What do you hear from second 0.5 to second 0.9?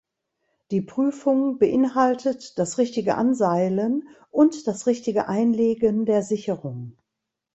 Die